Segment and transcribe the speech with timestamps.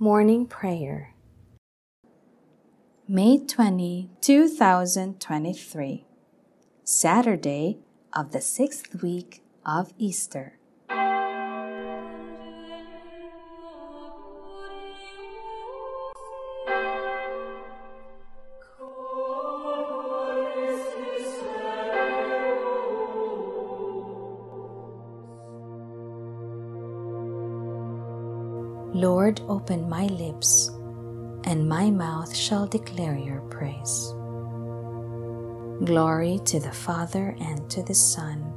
[0.00, 1.12] Morning Prayer
[3.08, 6.04] May 20, 2023
[6.84, 7.78] Saturday
[8.12, 10.57] of the sixth week of Easter.
[28.94, 30.70] Lord, open my lips,
[31.44, 34.14] and my mouth shall declare your praise.
[35.84, 38.50] Glory to the Father, and to the Son,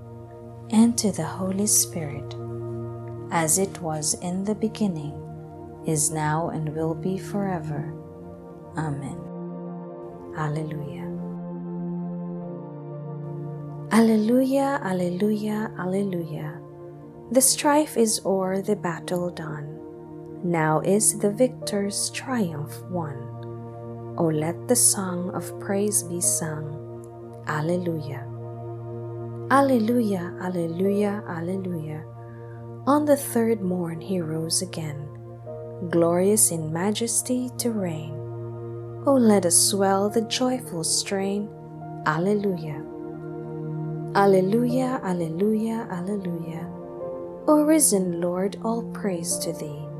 [0.70, 2.34] and to the Holy Spirit,
[3.32, 5.14] as it was in the beginning,
[5.86, 7.94] is now, and will be forever.
[8.77, 9.20] Amen.
[10.38, 11.12] Alleluia.
[13.91, 16.58] Alleluia, Alleluia, Alleluia.
[17.32, 19.80] The strife is o'er, the battle done.
[20.44, 23.13] Now is the victor's triumph won.
[24.18, 27.46] O let the song of praise be sung.
[27.48, 28.26] Alleluia.
[29.51, 32.04] Alleluia, Alleluia, Alleluia.
[32.88, 35.05] On the third morn he rose again,
[35.91, 38.10] glorious in majesty to reign.
[39.05, 41.49] O let us swell the joyful strain.
[42.07, 42.82] Alleluia.
[44.16, 46.66] Alleluia, Alleluia, Alleluia.
[47.48, 49.91] O risen Lord, all praise to thee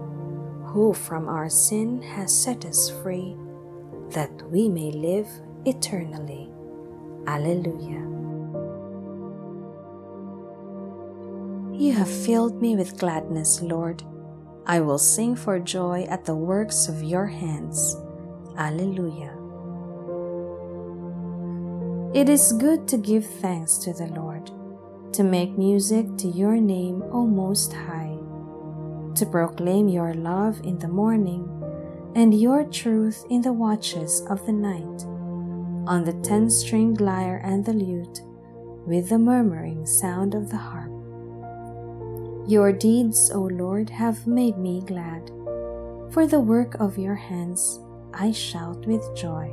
[0.72, 3.36] who from our sin has set us free,
[4.12, 5.28] that we may live
[5.66, 6.50] eternally.
[7.28, 8.08] Alleluia.
[11.78, 14.04] You have filled me with gladness, Lord.
[14.66, 17.98] I will sing for joy at the works of your hands.
[18.58, 19.36] Alleluia.
[22.14, 24.52] It is good to give thanks to the Lord,
[25.14, 28.11] to make music to your name, O Most High
[29.16, 31.48] to proclaim your love in the morning
[32.16, 35.06] and your truth in the watches of the night,
[35.88, 38.22] on the ten stringed lyre and the lute,
[38.86, 40.92] with the murmuring sound of the harp.
[42.48, 45.30] Your deeds, O Lord, have made me glad.
[46.12, 47.80] For the work of your hands
[48.14, 49.50] I shout with joy.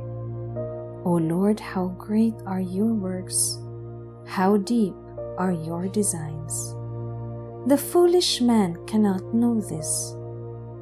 [1.05, 3.57] O Lord, how great are your works!
[4.27, 4.95] How deep
[5.37, 6.75] are your designs!
[7.67, 10.15] The foolish man cannot know this,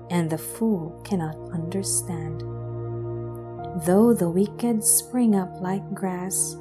[0.10, 2.42] and the fool cannot understand.
[3.86, 6.56] Though the wicked spring up like grass,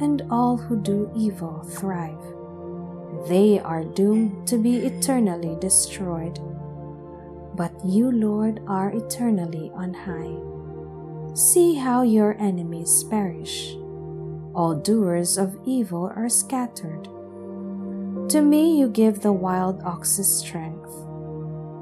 [0.00, 2.22] and all who do evil thrive,
[3.28, 6.38] they are doomed to be eternally destroyed.
[7.54, 10.38] But you, Lord, are eternally on high.
[11.34, 13.76] See how your enemies perish.
[14.54, 17.08] All doers of evil are scattered.
[18.32, 20.88] To me you give the wild ox's strength.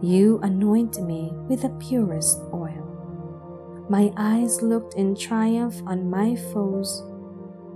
[0.02, 3.86] You anoint me with the purest oil.
[3.88, 7.04] My eyes looked in triumph on my foes.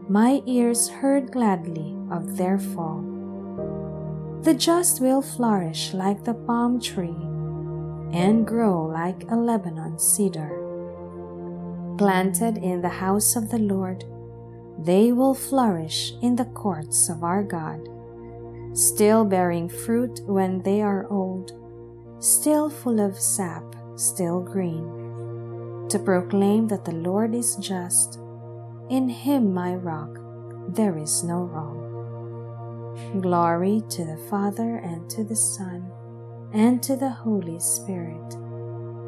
[0.09, 3.01] My ears heard gladly of their fall.
[4.43, 7.23] The just will flourish like the palm tree
[8.11, 10.51] and grow like a Lebanon cedar.
[11.97, 14.03] Planted in the house of the Lord,
[14.81, 17.94] they will flourish in the courts of our God
[18.75, 21.53] still bearing fruit when they are old,
[22.19, 23.63] still full of sap,
[23.95, 28.19] still green, to proclaim that the Lord is just.
[28.91, 30.19] In him, my rock,
[30.69, 31.81] there is no wrong.
[33.21, 35.91] Glory to the Father, and to the Son,
[36.53, 38.37] and to the Holy Spirit,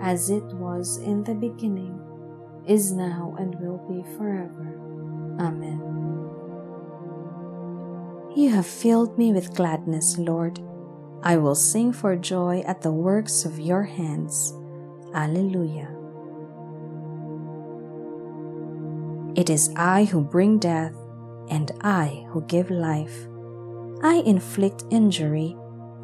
[0.00, 2.00] as it was in the beginning,
[2.66, 4.78] is now, and will be forever.
[5.41, 5.75] Amen.
[8.36, 10.60] You have filled me with gladness, Lord.
[11.22, 14.52] I will sing for joy at the works of your hands.
[15.14, 15.88] Alleluia.
[19.36, 20.94] It is I who bring death,
[21.48, 23.26] and I who give life.
[24.02, 25.56] I inflict injury,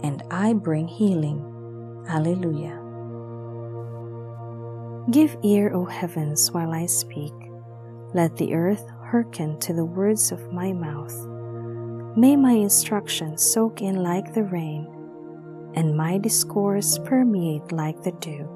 [0.03, 1.45] and I bring healing.
[2.09, 2.81] Alleluia.
[5.11, 7.35] Give ear, O heavens, while I speak.
[8.15, 11.29] Let the earth hearken to the words of my mouth.
[12.15, 14.87] May my instructions soak in like the rain,
[15.73, 18.47] and my discourse permeate like the dew,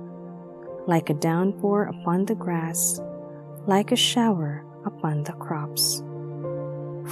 [0.87, 3.01] like a downpour upon the grass,
[3.67, 6.03] like a shower upon the crops.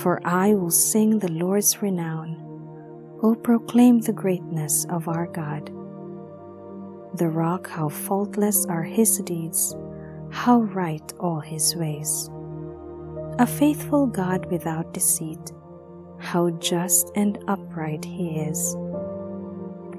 [0.02, 2.36] For I will sing the Lord's renown,
[3.22, 5.72] O proclaim the greatness of our God.
[7.16, 9.74] The rock, how faultless are his deeds,
[10.30, 12.28] how right all his ways.
[13.38, 15.52] A faithful God without deceit
[16.18, 18.76] how just and upright he is.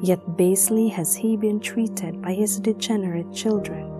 [0.01, 3.91] yet basely has he been treated by his degenerate children.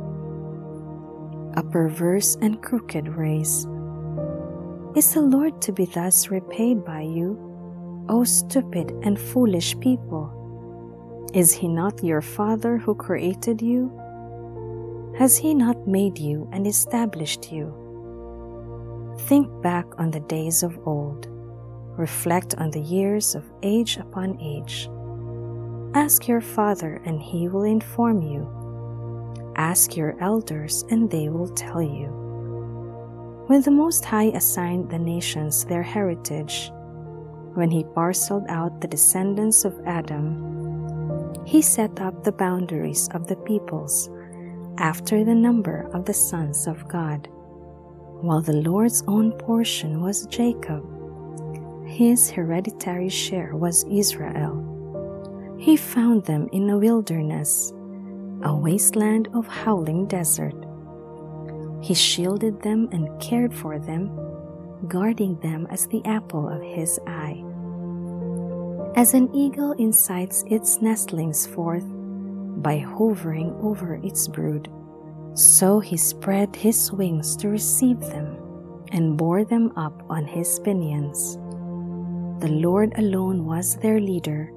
[1.56, 3.66] A perverse and crooked race.
[4.96, 7.40] Is the Lord to be thus repaid by you,
[8.10, 10.32] O stupid and foolish people?
[11.34, 13.92] Is he not your Father who created you?
[15.18, 17.74] Has he not made you and established you?
[19.28, 21.28] Think back on the days of old.
[21.98, 24.90] Reflect on the years of age upon age.
[25.94, 29.54] Ask your father, and he will inform you.
[29.56, 32.08] Ask your elders, and they will tell you.
[33.48, 36.72] When the Most High assigned the nations their heritage,
[37.54, 43.38] when he parceled out the descendants of Adam, he set up the boundaries of the
[43.38, 44.10] peoples
[44.78, 47.30] after the number of the sons of God.
[48.20, 50.84] While the Lord's own portion was Jacob,
[51.96, 54.60] his hereditary share was Israel.
[55.58, 57.72] He found them in a wilderness,
[58.44, 60.56] a wasteland of howling desert.
[61.82, 64.12] He shielded them and cared for them,
[64.90, 67.42] guarding them as the apple of his eye.
[68.98, 71.86] As an eagle incites its nestlings forth
[72.62, 74.68] by hovering over its brood,
[75.34, 78.36] so he spread his wings to receive them
[78.92, 81.38] and bore them up on his pinions.
[82.40, 84.52] The Lord alone was their leader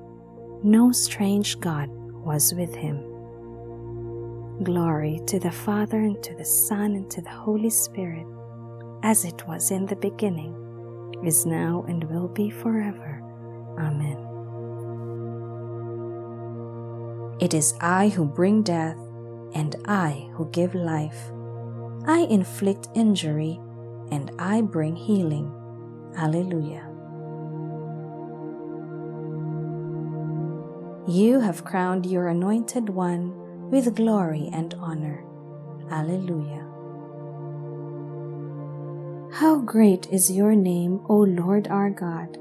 [0.63, 2.99] no strange God was with him.
[4.65, 8.27] Glory to the Father, and to the Son, and to the Holy Spirit,
[9.05, 10.53] as it was in the beginning,
[11.25, 13.23] is now, and will be forever.
[13.79, 14.19] Amen.
[17.41, 18.99] It is I who bring death,
[19.55, 21.31] and I who give life.
[22.09, 23.61] I inflict injury,
[24.11, 25.55] and I bring healing.
[26.17, 26.88] Alleluia.
[31.09, 33.33] You have crowned your anointed one
[33.71, 35.25] with glory and honor.
[35.91, 36.67] Alleluia.
[39.33, 42.37] How great is your name, O Lord our God,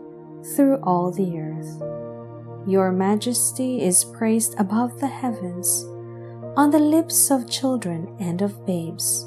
[0.54, 2.68] through all the earth.
[2.68, 5.86] Your majesty is praised above the heavens,
[6.58, 9.24] on the lips of children and of babes.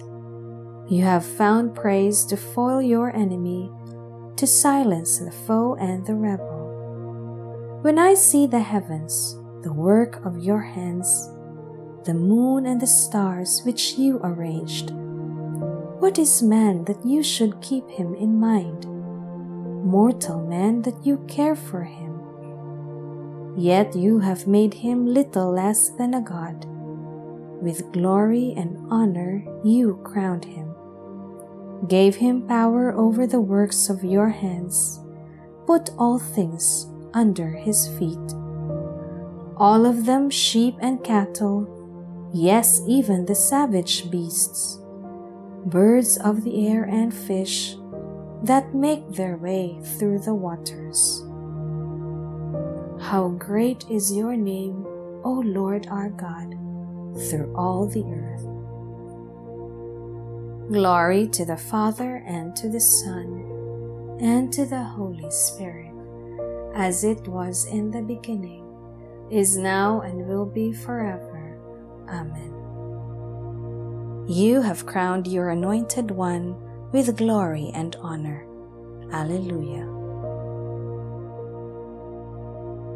[0.87, 3.71] You have found praise to foil your enemy,
[4.37, 6.60] to silence the foe and the rebel.
[7.83, 11.31] When I see the heavens, the work of your hands,
[12.05, 14.91] the moon and the stars which you arranged,
[15.99, 18.85] what is man that you should keep him in mind?
[19.83, 22.21] Mortal man that you care for him.
[23.57, 26.67] Yet you have made him little less than a god.
[27.63, 30.75] With glory and honor you crowned him,
[31.89, 35.01] gave him power over the works of your hands,
[35.65, 38.35] put all things under his feet.
[39.57, 44.79] All of them sheep and cattle, yes, even the savage beasts,
[45.67, 47.77] birds of the air and fish
[48.43, 51.23] that make their way through the waters.
[53.01, 54.87] How great is your name,
[55.25, 56.51] O Lord our God,
[57.29, 58.47] through all the earth.
[60.73, 63.45] Glory to the Father and to the Son
[64.21, 65.90] and to the Holy Spirit
[66.75, 68.65] as it was in the beginning,
[69.31, 71.59] is now, and will be forever.
[72.09, 72.55] Amen.
[74.29, 76.57] You have crowned your anointed one
[76.93, 78.47] with glory and honor.
[79.13, 79.87] Alleluia.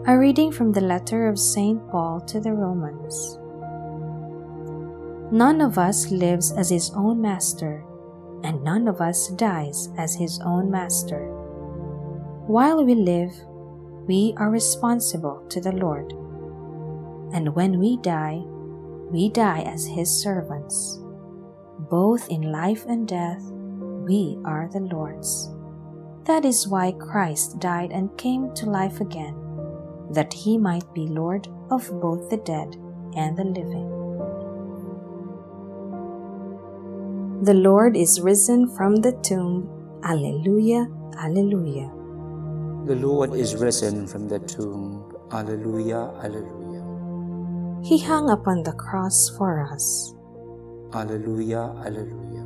[0.07, 1.81] A reading from the letter of St.
[1.89, 3.39] Paul to the Romans.
[5.33, 7.83] None of us lives as his own master,
[8.45, 11.27] and none of us dies as his own master.
[12.47, 13.33] While we live,
[14.07, 16.13] we are responsible to the Lord.
[17.33, 18.43] And when we die,
[19.11, 20.99] we die as His servants.
[21.91, 23.43] Both in life and death,
[24.07, 25.51] we are the Lord's.
[26.25, 29.37] That is why Christ died and came to life again,
[30.11, 32.77] that He might be Lord of both the dead
[33.17, 33.91] and the living.
[37.43, 39.69] The Lord is risen from the tomb.
[40.03, 42.04] Alleluia, Alleluia.
[42.85, 45.17] The Lord is risen from the tomb.
[45.33, 46.85] Alleluia, Alleluia.
[47.83, 50.15] He hung upon the cross for us.
[50.93, 52.45] Alleluia, Alleluia.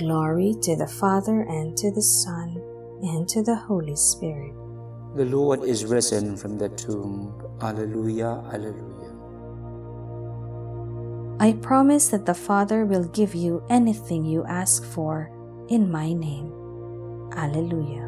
[0.00, 2.56] Glory to the Father and to the Son
[3.02, 4.54] and to the Holy Spirit.
[5.14, 7.36] The Lord is risen from the tomb.
[7.60, 9.12] Alleluia, Alleluia.
[11.38, 15.28] I promise that the Father will give you anything you ask for
[15.68, 16.48] in my name.
[17.36, 18.07] Alleluia.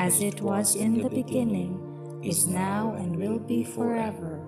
[0.00, 1.76] as it was in the beginning
[2.24, 4.40] is now, and will be forever.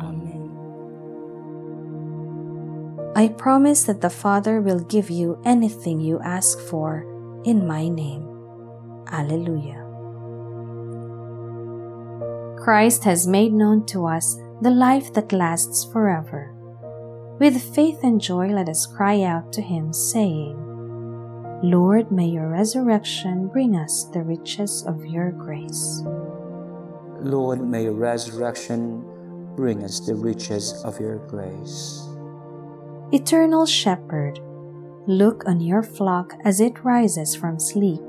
[0.00, 0.48] Amen.
[3.14, 7.04] I promise that the Father will give you anything you ask for
[7.44, 8.24] in my name.
[9.12, 9.84] Alleluia.
[12.56, 16.54] Christ has made known to us the life that lasts forever.
[17.38, 20.56] With faith and joy, let us cry out to Him, saying,
[21.62, 26.02] Lord, may your resurrection bring us the riches of your grace.
[27.20, 29.04] Lord, may your resurrection
[29.56, 32.06] bring us the riches of your grace.
[33.12, 34.38] Eternal Shepherd,
[35.08, 38.00] look on your flock as it rises from sleep.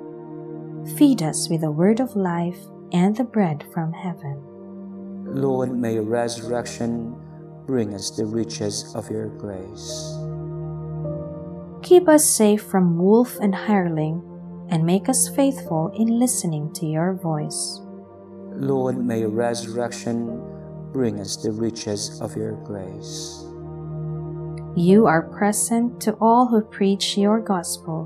[0.96, 2.60] Feed us with the word of life
[2.92, 4.44] and the bread from heaven.
[5.26, 7.16] Lord, may your resurrection
[7.66, 10.29] bring us the riches of your grace.
[11.90, 14.22] Keep us safe from wolf and hireling,
[14.70, 17.82] and make us faithful in listening to your voice.
[18.54, 20.40] Lord, may your resurrection
[20.94, 23.44] bring us the riches of your grace.
[24.78, 28.06] You are present to all who preach your gospel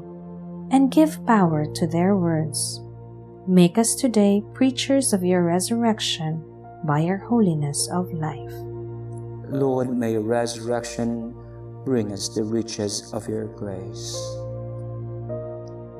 [0.71, 2.79] and give power to their words.
[3.49, 6.41] Make us today preachers of your resurrection
[6.85, 8.53] by your holiness of life.
[9.49, 11.35] Lord, may your resurrection
[11.85, 14.15] bring us the riches of your grace.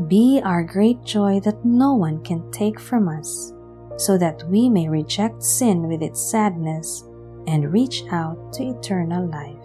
[0.08, 3.54] Be our great joy that no one can take from us
[3.98, 7.04] so that we may reject sin with its sadness
[7.48, 9.58] and reach out to eternal life.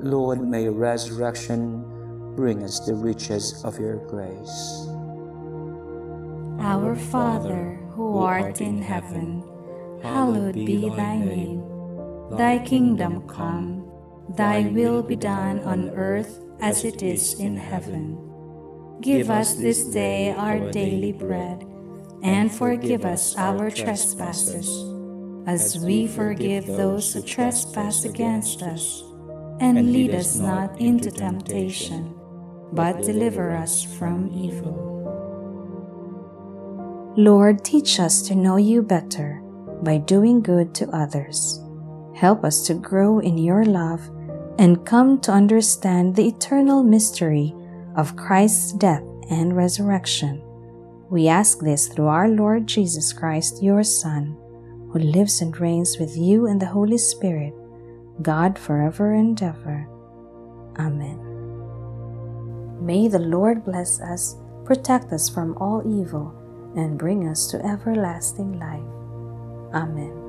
[0.00, 1.84] Lord, may your resurrection
[2.34, 4.88] bring us the riches of your grace.
[6.60, 9.44] Our Father, who art in heaven,
[10.02, 11.62] hallowed be thy name.
[12.36, 13.88] Thy kingdom come,
[14.28, 18.18] thy will be done on earth as it is in heaven.
[19.00, 21.64] Give us this day our daily bread
[22.22, 24.66] and forgive us our trespasses,
[25.46, 29.02] as we forgive those who trespass against us.
[29.60, 32.14] And lead us not into temptation,
[32.72, 34.92] but deliver us from evil.
[37.16, 39.40] Lord, teach us to know you better
[39.82, 41.60] by doing good to others.
[42.16, 44.00] Help us to grow in your love
[44.58, 47.54] and come to understand the eternal mystery
[47.96, 50.42] of Christ's death and resurrection
[51.14, 54.36] we ask this through our Lord Jesus Christ, your Son,
[54.90, 57.54] who lives and reigns with you and the Holy Spirit,
[58.22, 59.86] God forever and ever.
[60.78, 61.20] Amen.
[62.84, 66.34] May the Lord bless us, protect us from all evil,
[66.74, 68.82] and bring us to everlasting life.
[69.72, 70.23] Amen.